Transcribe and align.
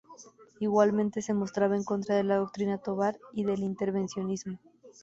Igualmente 0.59 1.21
se 1.21 1.35
mostraba 1.35 1.75
en 1.75 1.83
contra 1.83 2.15
de 2.15 2.23
la 2.23 2.37
doctrina 2.37 2.79
Tobar 2.79 3.19
y 3.33 3.43
del 3.43 3.59
intervencionismo. 3.59 4.57